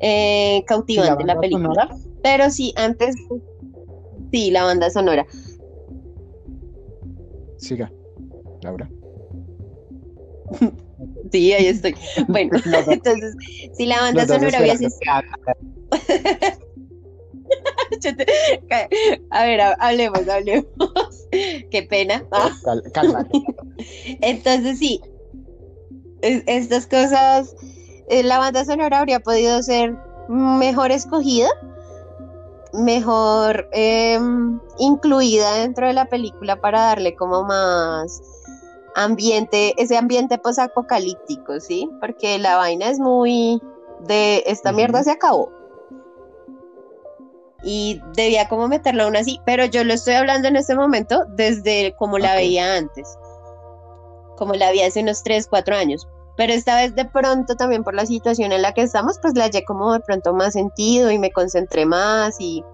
[0.00, 1.96] eh, cautivante la, película.
[2.22, 3.14] Pero sí, antes,
[4.32, 5.26] sí, la banda sonora.
[7.60, 7.92] Siga,
[8.62, 8.88] Laura.
[11.32, 11.94] Sí, ahí estoy.
[12.28, 12.50] Bueno,
[12.88, 13.34] entonces,
[13.72, 14.88] si la banda sonora hubiese
[19.30, 20.66] A ver, hablemos, hablemos.
[21.70, 22.24] Qué pena.
[24.20, 25.00] Entonces, sí,
[26.22, 27.54] estas cosas,
[28.08, 29.96] eh, la banda sonora habría podido ser
[30.28, 31.48] mejor escogida,
[32.72, 38.22] mejor em, incluida dentro de la película para darle como más
[38.94, 41.88] ambiente, ese ambiente posapocalíptico, ¿sí?
[42.00, 43.60] Porque la vaina es muy
[44.00, 45.52] de esta mierda se acabó.
[47.62, 51.94] Y debía como meterla aún así, pero yo lo estoy hablando en este momento desde
[51.98, 53.18] como la veía antes,
[54.36, 56.08] como la vi hace unos 3, 4 años.
[56.40, 59.44] Pero esta vez de pronto también por la situación en la que estamos, pues la
[59.44, 62.64] hallé como de pronto más sentido y me concentré más y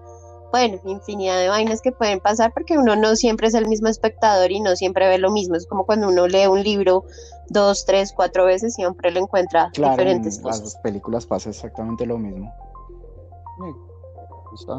[0.53, 4.53] bueno, infinidad de vainas que pueden pasar porque uno no siempre es el mismo espectador
[4.53, 5.57] y no siempre ve lo mismo.
[5.57, 7.03] Es como cuando uno lee un libro
[7.49, 10.61] dos, tres, cuatro veces y siempre lo encuentra diferentes cosas.
[10.61, 12.49] las películas pasa exactamente lo mismo.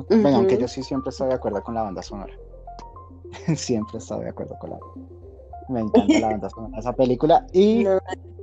[0.08, 2.32] Bueno, aunque yo sí siempre estoy de acuerdo con la banda sonora.
[3.54, 4.78] siempre estoy de acuerdo con la
[5.68, 7.84] Me encanta la banda sonora de esa película y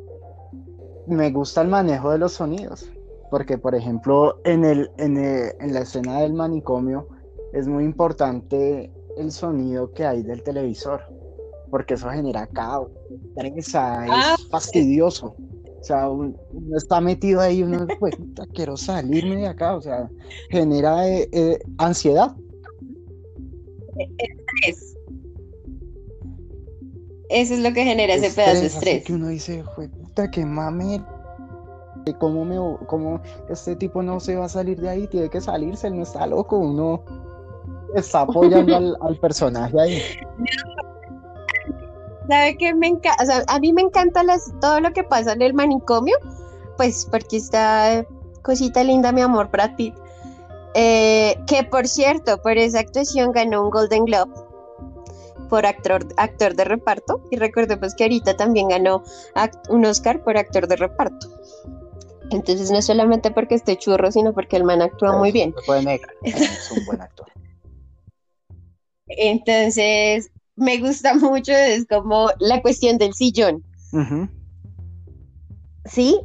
[1.08, 2.89] me gusta el manejo de los sonidos.
[3.32, 7.08] Porque, por ejemplo, en, el, en, en la escena del manicomio,
[7.54, 11.02] es muy importante el sonido que hay del televisor,
[11.70, 15.36] porque eso genera caos, estresa, es ah, fastidioso.
[15.80, 16.36] O sea, uno,
[16.76, 18.15] está metido ahí, uno pues,
[18.54, 20.10] quiero salirme de acá, o sea,
[20.50, 22.36] genera eh, eh, ansiedad.
[24.18, 24.85] Estrés.
[27.30, 29.04] Eso es lo que genera ese pedazo de estrés.
[29.04, 31.04] que uno dice, puta, que mame.
[32.20, 35.08] ¿Cómo, me, ¿Cómo este tipo no se va a salir de ahí?
[35.08, 37.04] Tiene que salirse, él no está loco, uno
[37.96, 40.02] está apoyando al, personaje ahí.
[42.28, 43.24] ¿Sabe qué me encanta?
[43.24, 46.16] O sea, a mí me encanta las, todo lo que pasa en el manicomio,
[46.78, 48.06] pues porque está
[48.44, 49.96] cosita linda, mi amor, Brad Pitt.
[50.76, 54.32] Eh, que por cierto, por esa actuación ganó un Golden Globe
[55.48, 57.28] por actor, actor de reparto.
[57.32, 59.04] Y recordemos que ahorita también ganó
[59.70, 61.28] un Oscar por actor de reparto.
[62.32, 65.54] Entonces no es solamente porque esté churro, sino porque el man actúa muy bien.
[66.24, 67.28] es un buen actor.
[69.08, 73.64] Entonces, me gusta mucho, es como la cuestión del sillón.
[75.86, 76.20] Sí,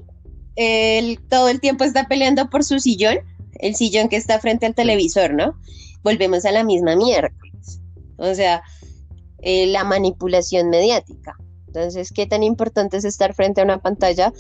[0.57, 3.19] él todo el tiempo está peleando por su sillón,
[3.55, 5.55] el sillón que está frente al televisor, ¿no?
[6.03, 7.31] Volvemos a la misma mierda.
[8.17, 8.63] O sea,
[9.43, 11.37] eh, la manipulación mediática.
[11.67, 14.33] Entonces, ¿qué tan importante es estar frente a una pantalla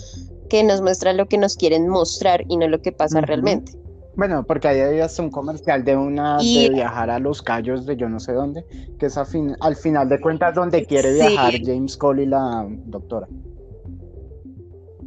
[0.48, 3.72] que nos muestra lo que nos quieren mostrar y no lo que pasa realmente?
[4.16, 7.96] Bueno, porque ahí había hasta un comercial de una de viajar a los callos de
[7.96, 8.64] yo no sé dónde,
[8.98, 13.28] que es al final de cuentas donde quiere viajar James Cole y la doctora.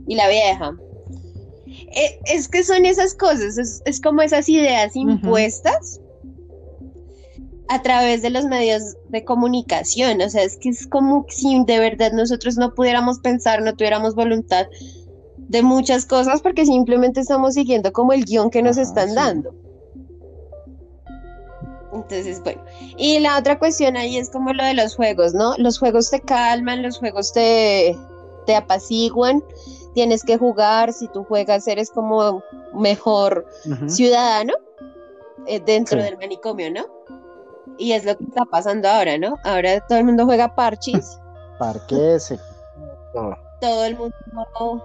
[0.08, 0.76] Y la vieja.
[1.68, 6.00] E, es, que son esas cosas, es, como esas ideas impuestas
[7.70, 10.22] a través de los medios de comunicación.
[10.22, 14.16] O sea, es que es como si de verdad nosotros no pudiéramos pensar, no tuviéramos
[14.16, 14.68] voluntad
[15.38, 19.16] de muchas cosas porque simplemente estamos siguiendo como el guion que nos están sí.
[19.16, 19.54] dando.
[21.94, 22.64] Entonces, bueno,
[22.98, 25.54] y la otra cuestión ahí es como lo de los juegos, ¿no?
[25.58, 27.96] Los juegos te calman, los juegos te,
[28.48, 29.44] te apaciguan,
[29.94, 32.44] tienes que jugar, si tú juegas eres como
[32.74, 33.46] mejor
[33.88, 34.54] ciudadano
[35.46, 36.06] eh, dentro Sí.
[36.06, 36.86] del manicomio, ¿no?
[37.78, 39.38] Y es lo que está pasando ahora, ¿no?
[39.44, 41.20] Ahora todo el mundo juega parches,
[41.60, 42.40] Parques, eh,
[43.62, 43.86] todo.
[43.86, 44.16] el mundo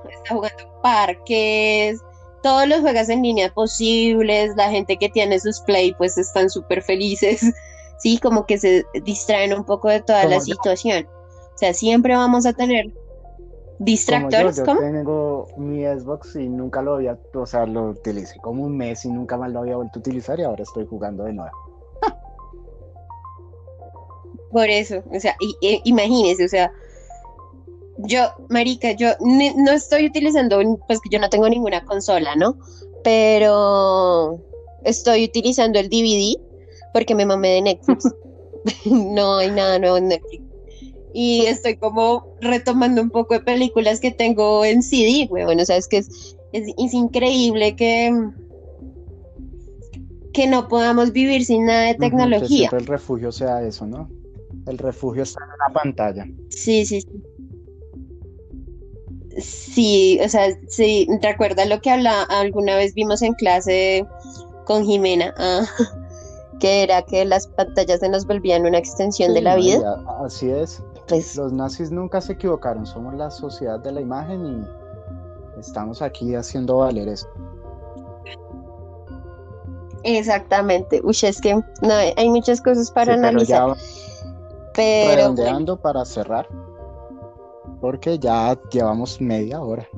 [0.09, 2.01] está jugando parques,
[2.43, 6.83] todos los juegos en línea posibles, la gente que tiene sus play pues están súper
[6.83, 7.41] felices,
[7.99, 10.41] sí, como que se distraen un poco de toda la yo.
[10.41, 11.07] situación.
[11.55, 12.87] O sea, siempre vamos a tener
[14.07, 18.39] Como yo, distractores, yo tengo mi Xbox y nunca lo había, o sea, lo utilicé
[18.41, 21.25] como un mes y nunca más lo había vuelto a utilizar y ahora estoy jugando
[21.25, 21.68] de nuevo.
[24.51, 26.73] Por eso, o sea, y- y- imagínese, o sea,
[27.99, 32.57] yo, marica, yo no estoy utilizando, pues que yo no tengo ninguna consola, ¿no?
[33.03, 34.41] Pero
[34.85, 36.37] estoy utilizando el DVD
[36.93, 38.05] porque me mamé de Netflix.
[38.85, 40.43] No hay nada nuevo en Netflix.
[41.15, 45.59] Y estoy como retomando un poco de películas que tengo en CD, weón.
[45.59, 48.13] O sea, es que es, es, es increíble que,
[50.35, 52.47] que no podamos vivir sin nada de que tecnología.
[52.49, 54.11] siempre el refugio sea eso, ¿no?
[54.69, 56.25] El refugio está en la pantalla.
[56.51, 57.23] Sí, sí, sí.
[59.41, 64.05] Sí, o sea, sí, recuerda lo que habla, alguna vez vimos en clase
[64.65, 65.63] con Jimena, ah,
[66.61, 70.05] que era que las pantallas se nos volvían una extensión de la no, vida.
[70.25, 70.83] así es.
[71.07, 76.35] Pues Los nazis nunca se equivocaron, somos la sociedad de la imagen y estamos aquí
[76.35, 77.29] haciendo valer eso.
[80.03, 81.01] exactamente.
[81.05, 83.75] Uy, es que no, hay muchas cosas para Sí, analizar, ya
[85.01, 86.49] pero bueno, redondeando para cerrar,
[87.81, 89.89] porque ya llevamos media hora.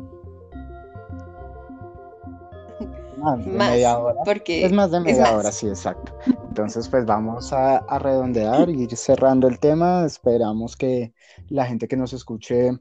[3.16, 4.24] Más de más, media hora.
[4.24, 5.32] porque Es más de media más.
[5.32, 6.14] hora, sí, exacto.
[6.48, 10.04] Entonces, pues vamos a, a redondear y ir cerrando el tema.
[10.06, 11.14] Esperamos que
[11.48, 12.72] la gente que nos escuche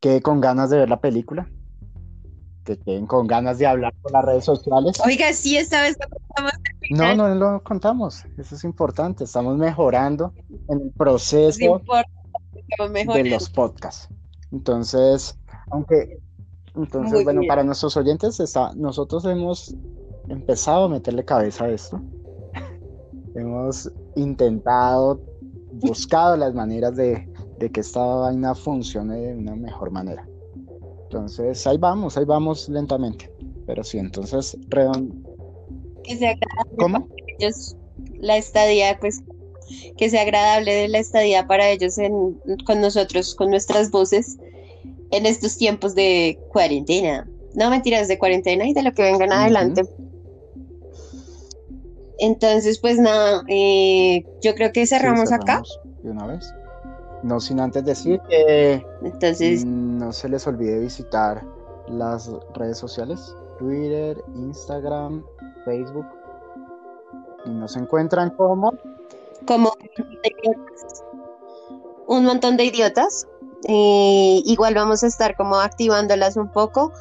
[0.00, 1.50] quede con ganas de ver la película,
[2.64, 4.96] que queden con ganas de hablar por las redes sociales.
[5.04, 6.52] Oiga, sí, esta vez no contamos
[6.90, 9.24] No, no lo contamos, eso es importante.
[9.24, 10.32] Estamos mejorando
[10.68, 11.80] en el proceso
[13.14, 14.08] de los podcasts.
[14.52, 15.38] Entonces,
[15.70, 16.20] aunque,
[16.74, 17.48] entonces, Muy bueno, bien.
[17.48, 19.74] para nuestros oyentes, está, nosotros hemos
[20.28, 22.00] empezado a meterle cabeza a esto.
[23.34, 25.20] Hemos intentado,
[25.74, 27.28] buscado las maneras de,
[27.58, 30.26] de que esta vaina funcione de una mejor manera.
[31.04, 33.30] Entonces, ahí vamos, ahí vamos lentamente.
[33.66, 35.22] Pero sí, entonces, redon-
[36.08, 37.08] Que sea agradable ¿cómo?
[37.08, 37.76] para ellos
[38.20, 39.20] la estadía, pues
[39.98, 44.38] que sea agradable de la estadía para ellos en, con nosotros, con nuestras voces
[45.10, 47.28] en estos tiempos de cuarentena.
[47.54, 49.38] No mentiras de cuarentena y de lo que vengan Ujú.
[49.40, 49.82] adelante.
[52.20, 55.62] Entonces, pues nada, eh, yo creo que Sí, cerramos acá.
[55.62, 56.54] cerramos de una vez.
[57.22, 61.44] No sin antes decir que Entonces, No se les olvide visitar
[61.88, 65.24] las redes sociales, Twitter, Instagram,
[65.68, 66.06] Facebook.
[67.44, 68.72] Y nos encuentran como
[69.46, 69.72] como
[72.06, 73.26] un montón de idiotas.
[73.68, 76.92] Eh, igual vamos a estar como activándolas un poco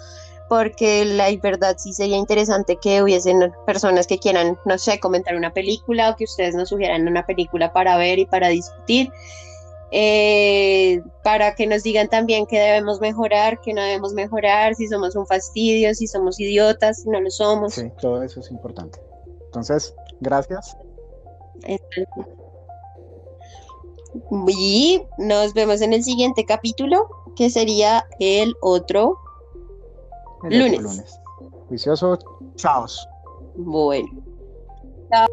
[0.49, 5.53] porque la verdad sí sería interesante que hubiesen personas que quieran, no sé, comentar una
[5.53, 9.11] película o que ustedes nos sugieran una película para ver y para discutir.
[9.91, 15.15] Eh, para que nos digan también qué debemos mejorar, qué no debemos mejorar, si somos
[15.15, 17.73] un fastidio, si somos idiotas, si no lo somos.
[17.73, 18.99] Sí, todo eso es importante.
[19.45, 20.75] Entonces, gracias.
[24.57, 29.17] Y nos vemos en el siguiente capítulo, que sería el otro.
[30.43, 30.81] El otro Lunes.
[30.81, 31.19] lunes.
[31.67, 32.17] Juicioso.
[32.55, 32.85] Chao.
[33.55, 34.07] Bueno.
[35.09, 35.27] Chao.